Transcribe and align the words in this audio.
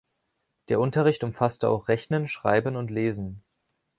Der 0.69 0.79
Unterricht 0.79 1.23
umfasste 1.23 1.69
auch 1.69 1.87
Rechnen, 1.87 2.27
Schreiben 2.27 2.75
und 2.75 2.89
Lesen. 2.89 3.43